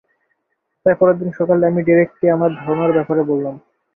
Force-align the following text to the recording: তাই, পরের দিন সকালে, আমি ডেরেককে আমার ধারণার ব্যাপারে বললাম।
তাই, 0.85 0.95
পরের 0.99 1.17
দিন 1.19 1.29
সকালে, 1.31 1.63
আমি 1.65 1.81
ডেরেককে 1.83 2.25
আমার 2.31 2.51
ধারণার 2.55 2.91
ব্যাপারে 2.91 3.21
বললাম। 3.23 3.55